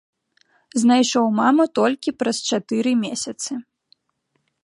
Знайшоў 0.83 1.25
маму 1.41 1.63
толькі 1.79 2.15
праз 2.23 2.37
чатыры 2.51 2.91
месяцы. 3.05 3.51